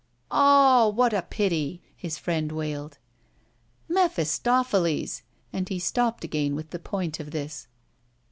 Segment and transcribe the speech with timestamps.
[0.31, 2.97] "Ah, what a pity!" his friend wailed.
[3.87, 5.21] "Mephistopheles!"
[5.53, 7.67] and he stopped again with the point of this.